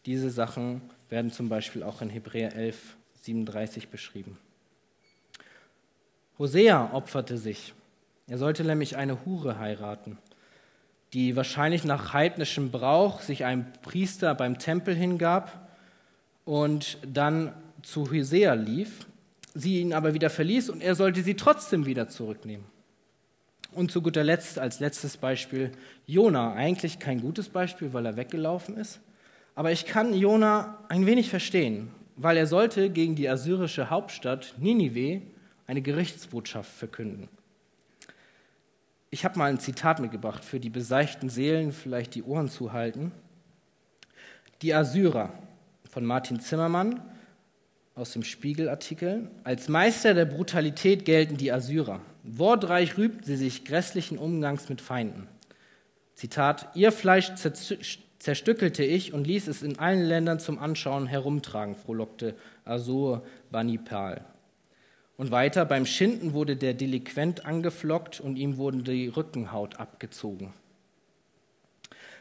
[0.07, 4.38] diese Sachen werden zum Beispiel auch in Hebräer 11, 37 beschrieben.
[6.38, 7.73] Hosea opferte sich.
[8.27, 10.18] Er sollte nämlich eine Hure heiraten,
[11.12, 15.68] die wahrscheinlich nach heidnischem Brauch sich einem Priester beim Tempel hingab
[16.44, 19.07] und dann zu Hosea lief,
[19.55, 22.74] sie ihn aber wieder verließ und er sollte sie trotzdem wieder zurücknehmen.
[23.75, 25.73] Und zu guter Letzt als letztes Beispiel
[26.07, 26.55] Jona.
[26.55, 29.01] Eigentlich kein gutes Beispiel, weil er weggelaufen ist.
[29.55, 35.23] Aber ich kann Jona ein wenig verstehen, weil er sollte gegen die assyrische Hauptstadt Ninive
[35.67, 37.29] eine Gerichtsbotschaft verkünden.
[39.11, 43.13] Ich habe mal ein Zitat mitgebracht für die beseichten Seelen, vielleicht die Ohren zuhalten.
[44.63, 45.33] Die Assyrer
[45.89, 47.01] von Martin Zimmermann
[47.95, 49.31] aus dem Spiegelartikel.
[49.45, 52.01] Als Meister der Brutalität gelten die Assyrer.
[52.25, 55.29] Wortreich rühmten sie sich grässlichen Umgangs mit Feinden.
[56.15, 57.33] Zitat: Ihr Fleisch
[58.19, 62.35] zerstückelte ich und ließ es in allen Ländern zum Anschauen herumtragen, frohlockte
[62.65, 64.25] Asur Banipal.
[65.19, 70.55] Und weiter: Beim Schinden wurde der Delinquent angeflockt und ihm wurde die Rückenhaut abgezogen.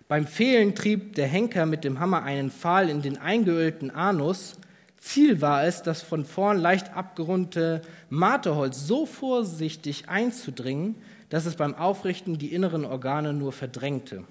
[0.10, 4.58] Beim Fehlen trieb der Henker mit dem Hammer einen Pfahl in den eingeölten Anus
[5.04, 10.96] Ziel war es, das von vorn leicht abgerundete Marterholz so vorsichtig einzudringen,
[11.28, 14.24] dass es beim Aufrichten die inneren Organe nur verdrängte.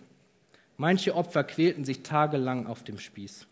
[0.79, 3.47] Manche Opfer quälten sich tagelang auf dem Spieß.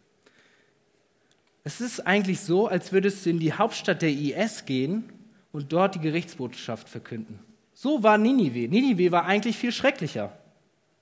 [1.63, 5.13] Es ist eigentlich so, als würdest du in die Hauptstadt der IS gehen
[5.53, 7.39] und dort die Gerichtsbotschaft verkünden.
[7.75, 8.67] So war Ninive.
[8.67, 10.33] Ninive war eigentlich viel schrecklicher.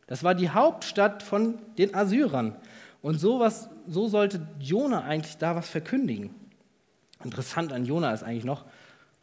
[0.08, 2.56] Das war die Hauptstadt von den Assyrern.
[3.02, 6.34] Und sowas, so sollte Jona eigentlich da was verkündigen.
[7.22, 8.64] Interessant an Jona ist eigentlich noch,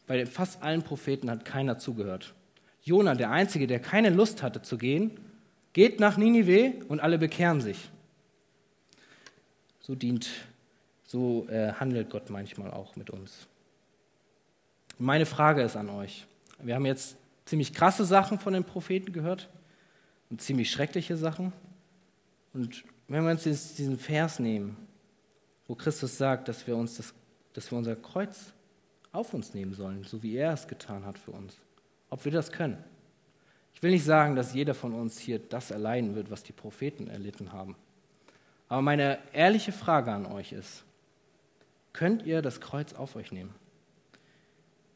[0.06, 2.34] bei fast allen Propheten hat keiner zugehört.
[2.82, 5.18] Jona, der Einzige, der keine Lust hatte zu gehen,
[5.72, 7.90] geht nach Ninive und alle bekehren sich.
[9.80, 10.28] so dient,
[11.04, 13.46] so äh, handelt Gott manchmal auch mit uns.
[14.98, 16.26] Meine Frage ist an euch.
[16.58, 19.48] Wir haben jetzt ziemlich krasse Sachen von den Propheten gehört
[20.30, 21.52] und ziemlich schreckliche Sachen.
[22.54, 24.76] Und wenn wir uns diesen Vers nehmen,
[25.66, 27.14] wo Christus sagt, dass wir uns das,
[27.52, 28.52] dass wir unser Kreuz
[29.12, 31.56] auf uns nehmen sollen, so wie er es getan hat für uns,
[32.10, 32.82] ob wir das können.
[33.74, 37.08] Ich will nicht sagen, dass jeder von uns hier das erleiden wird, was die Propheten
[37.08, 37.76] erlitten haben.
[38.68, 40.84] Aber meine ehrliche Frage an euch ist,
[41.92, 43.54] könnt ihr das Kreuz auf euch nehmen?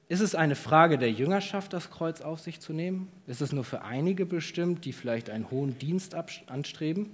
[0.08, 3.12] Ist es eine Frage der Jüngerschaft, das Kreuz auf sich zu nehmen?
[3.26, 7.10] Ist es nur für einige bestimmt, die vielleicht einen hohen Dienst anstreben?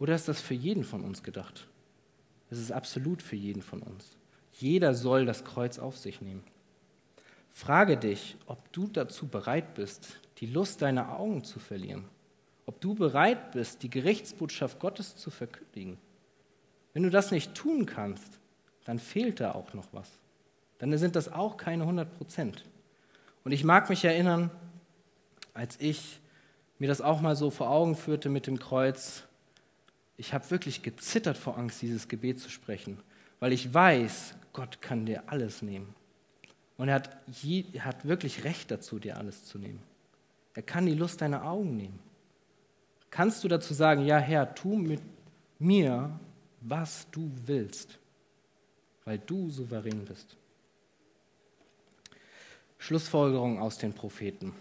[0.00, 1.68] Oder ist das für jeden von uns gedacht?
[2.50, 4.16] Es ist absolut für jeden von uns.
[4.52, 6.42] Jeder soll das Kreuz auf sich nehmen.
[7.50, 12.06] Frage dich, ob du dazu bereit bist, die Lust deiner Augen zu verlieren.
[12.66, 15.98] Ob du bereit bist, die Gerichtsbotschaft Gottes zu verkündigen.
[16.94, 18.38] Wenn du das nicht tun kannst,
[18.84, 20.08] dann fehlt da auch noch was.
[20.78, 22.64] Dann sind das auch keine 100 Prozent.
[23.44, 24.50] Und ich mag mich erinnern,
[25.52, 26.20] als ich
[26.78, 29.24] mir das auch mal so vor Augen führte mit dem Kreuz,
[30.20, 32.98] ich habe wirklich gezittert vor Angst, dieses Gebet zu sprechen,
[33.38, 35.94] weil ich weiß, Gott kann dir alles nehmen.
[36.76, 39.82] Und er hat, je, er hat wirklich Recht dazu, dir alles zu nehmen.
[40.52, 41.98] Er kann die Lust deiner Augen nehmen.
[43.10, 45.00] Kannst du dazu sagen, ja Herr, tu mit
[45.58, 46.20] mir,
[46.60, 47.98] was du willst,
[49.06, 50.36] weil du souverän bist.
[52.76, 54.52] Schlussfolgerung aus den Propheten.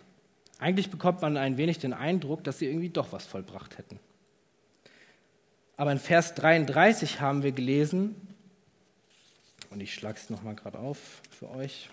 [0.58, 4.00] Eigentlich bekommt man ein wenig den Eindruck, dass sie irgendwie doch was vollbracht hätten.
[5.79, 8.13] Aber in Vers 33 haben wir gelesen,
[9.69, 11.89] und ich schlage es nochmal gerade auf für euch.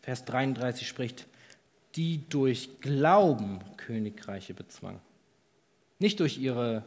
[0.00, 1.26] Vers 33 spricht,
[1.94, 4.98] die durch Glauben Königreiche bezwang.
[5.98, 6.86] Nicht durch, ihre,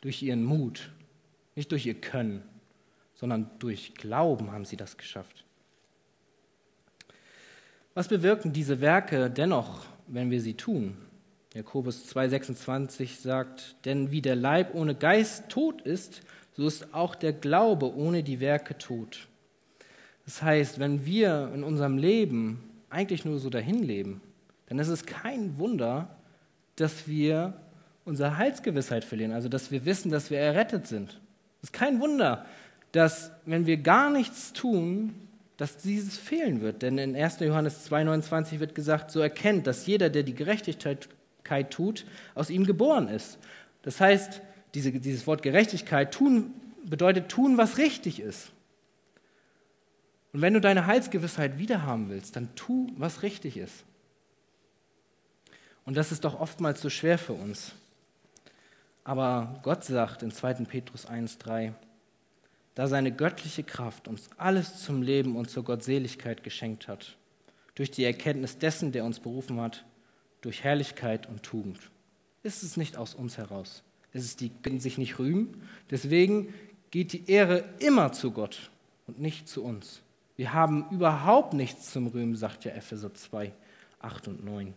[0.00, 0.90] durch ihren Mut,
[1.54, 2.42] nicht durch ihr Können,
[3.14, 5.44] sondern durch Glauben haben sie das geschafft.
[7.94, 10.96] Was bewirken diese Werke dennoch, wenn wir sie tun?
[11.54, 16.22] Jakobus 2,26 sagt, denn wie der Leib ohne Geist tot ist,
[16.56, 19.26] so ist auch der Glaube ohne die Werke tot.
[20.24, 24.20] Das heißt, wenn wir in unserem Leben eigentlich nur so dahin leben,
[24.66, 26.16] dann ist es kein Wunder,
[26.76, 27.54] dass wir
[28.04, 31.20] unsere Heilsgewissheit verlieren, also dass wir wissen, dass wir errettet sind.
[31.62, 32.46] Es ist kein Wunder,
[32.92, 35.14] dass wenn wir gar nichts tun,
[35.56, 36.82] dass dieses fehlen wird.
[36.82, 37.40] Denn in 1.
[37.40, 41.08] Johannes 2,29 wird gesagt, so erkennt, dass jeder, der die Gerechtigkeit
[41.70, 43.38] tut, aus ihm geboren ist.
[43.82, 44.40] Das heißt,
[44.74, 46.52] diese, dieses Wort Gerechtigkeit tun,
[46.84, 48.52] bedeutet tun, was richtig ist.
[50.32, 53.84] Und wenn du deine Heilsgewissheit wiederhaben willst, dann tu, was richtig ist.
[55.84, 57.72] Und das ist doch oftmals so schwer für uns.
[59.02, 60.54] Aber Gott sagt in 2.
[60.64, 61.72] Petrus 1,3,
[62.74, 67.16] da seine göttliche Kraft uns alles zum Leben und zur Gottseligkeit geschenkt hat,
[67.74, 69.84] durch die Erkenntnis dessen, der uns berufen hat,
[70.40, 71.78] durch Herrlichkeit und Tugend.
[72.42, 73.82] Ist es nicht aus uns heraus?
[74.12, 75.62] Ist es die, können sich nicht rühmen?
[75.90, 76.52] Deswegen
[76.90, 78.70] geht die Ehre immer zu Gott
[79.06, 80.02] und nicht zu uns.
[80.36, 83.52] Wir haben überhaupt nichts zum Rühmen, sagt ja Epheser 2,
[84.00, 84.74] 8 und 9.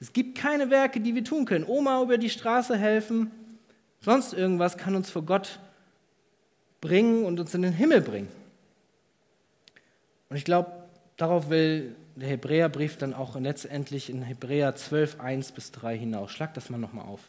[0.00, 1.64] Es gibt keine Werke, die wir tun können.
[1.64, 3.30] Oma über die Straße helfen,
[4.00, 5.60] sonst irgendwas kann uns vor Gott
[6.80, 8.28] bringen und uns in den Himmel bringen.
[10.28, 10.70] Und ich glaube,
[11.16, 16.30] darauf will der Hebräerbrief dann auch letztendlich in Hebräer 12, 1 bis 3 hinaus.
[16.30, 17.20] Schlag das mal nochmal auf.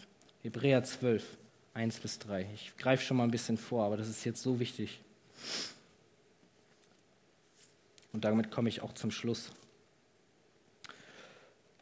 [0.42, 1.24] Hebräer 12,
[1.74, 2.48] 1 bis 3.
[2.54, 5.02] Ich greife schon mal ein bisschen vor, aber das ist jetzt so wichtig.
[8.12, 9.52] Und damit komme ich auch zum Schluss.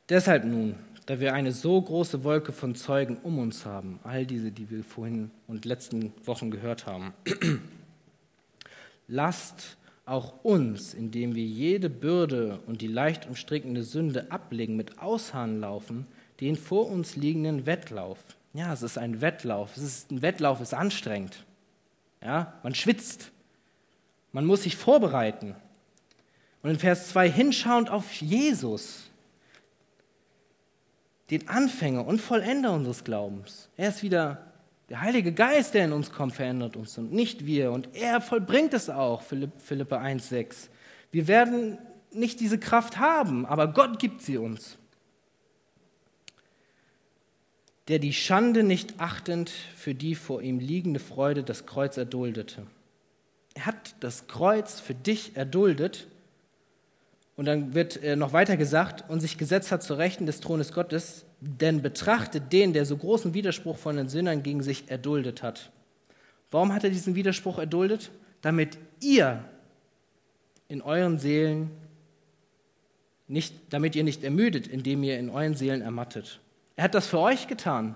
[0.09, 4.51] Deshalb nun, da wir eine so große Wolke von Zeugen um uns haben, all diese,
[4.51, 7.13] die wir vorhin und letzten Wochen gehört haben,
[9.07, 9.76] lasst
[10.07, 16.07] auch uns, indem wir jede Bürde und die leicht umstrickende Sünde ablegen, mit Ausharren laufen,
[16.39, 18.17] den vor uns liegenden Wettlauf.
[18.53, 19.75] Ja, es ist ein Wettlauf.
[19.75, 21.45] Es ist, ein Wettlauf ist anstrengend.
[22.23, 23.31] Ja, man schwitzt.
[24.31, 25.55] Man muss sich vorbereiten.
[26.63, 29.09] Und in Vers 2 hinschauend auf Jesus,
[31.29, 33.69] den Anfänger und Vollender unseres Glaubens.
[33.75, 34.46] Er ist wieder
[34.89, 37.71] der Heilige Geist, der in uns kommt, verändert uns und nicht wir.
[37.71, 40.69] Und er vollbringt es auch, Philippe 1,6.
[41.11, 41.77] Wir werden
[42.11, 44.77] nicht diese Kraft haben, aber Gott gibt sie uns.
[47.89, 52.67] Der die Schande nicht achtend für die vor ihm liegende Freude das Kreuz erduldete.
[53.55, 56.07] Er hat das Kreuz für dich erduldet.
[57.35, 61.25] Und dann wird noch weiter gesagt, und sich gesetzt hat zur Rechten des Thrones Gottes,
[61.39, 65.71] denn betrachtet den, der so großen Widerspruch von den Sündern gegen sich erduldet hat.
[66.51, 68.11] Warum hat er diesen Widerspruch erduldet?
[68.41, 69.43] Damit ihr
[70.67, 71.71] in euren Seelen
[73.27, 76.39] nicht, damit ihr nicht ermüdet, indem ihr in euren Seelen ermattet.
[76.75, 77.95] Er hat das für euch getan.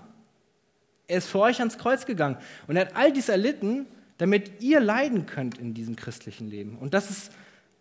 [1.08, 2.36] Er ist für euch ans Kreuz gegangen
[2.66, 3.86] und er hat all dies erlitten,
[4.18, 6.78] damit ihr leiden könnt in diesem christlichen Leben.
[6.78, 7.32] Und das ist,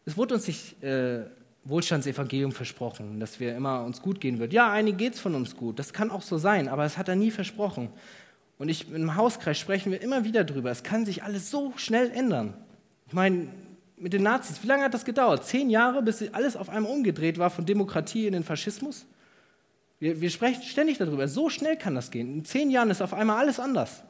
[0.06, 1.26] es wurde uns nicht äh,
[1.64, 4.54] Wohlstandsevangelium versprochen, dass wir immer uns gut gehen wird.
[4.54, 7.08] Ja, einigen geht es von uns gut, das kann auch so sein, aber es hat
[7.08, 7.90] er nie versprochen.
[8.58, 10.70] Und ich, im Hauskreis sprechen wir immer wieder drüber.
[10.70, 12.54] Es kann sich alles so schnell ändern.
[13.08, 13.48] Ich meine,
[13.98, 15.46] mit den Nazis, wie lange hat das gedauert?
[15.46, 19.06] Zehn Jahre, bis alles auf einmal umgedreht war von Demokratie in den Faschismus?
[20.00, 21.28] Wir, wir sprechen ständig darüber.
[21.28, 22.34] So schnell kann das gehen.
[22.34, 24.04] In zehn Jahren ist auf einmal alles anders.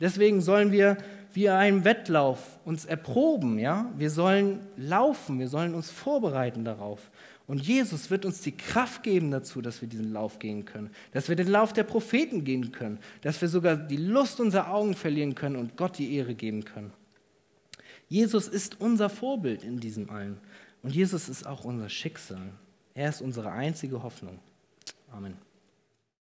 [0.00, 0.98] Deswegen sollen wir
[1.32, 3.92] wie einen Wettlauf uns erproben, ja?
[3.96, 7.10] Wir sollen laufen, wir sollen uns vorbereiten darauf.
[7.46, 11.28] Und Jesus wird uns die Kraft geben dazu, dass wir diesen Lauf gehen können, dass
[11.28, 15.34] wir den Lauf der Propheten gehen können, dass wir sogar die Lust unserer Augen verlieren
[15.34, 16.92] können und Gott die Ehre geben können.
[18.08, 20.38] Jesus ist unser Vorbild in diesem allen
[20.82, 22.52] und Jesus ist auch unser Schicksal.
[22.94, 24.38] Er ist unsere einzige Hoffnung.
[25.12, 25.45] Amen.